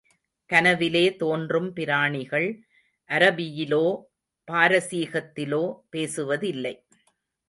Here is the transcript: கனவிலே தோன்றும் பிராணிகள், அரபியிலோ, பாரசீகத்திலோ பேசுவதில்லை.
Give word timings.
கனவிலே 0.45 1.15
தோன்றும் 1.15 1.73
பிராணிகள், 1.73 2.47
அரபியிலோ, 3.09 4.03
பாரசீகத்திலோ 4.51 5.81
பேசுவதில்லை. 5.89 6.87